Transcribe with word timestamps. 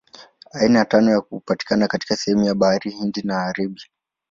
Aina 0.53 0.79
ya 0.79 0.85
tano 0.85 1.19
hupatikana 1.19 1.87
katika 1.87 2.15
sehemu 2.15 2.43
ya 2.43 2.55
Bara 2.55 2.91
Hindi 2.91 3.21
na 3.21 3.43
Arabia. 3.45 3.85